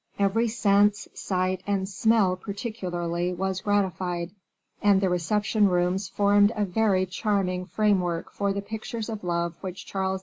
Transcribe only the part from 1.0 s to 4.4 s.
sight and smell particularly, was gratified,